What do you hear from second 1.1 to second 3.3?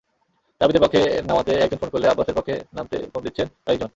নামাতে একজন ফোন করলে, আব্বাসের পক্ষে নামতে ফোন